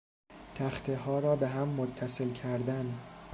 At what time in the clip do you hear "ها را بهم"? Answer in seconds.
0.97-1.67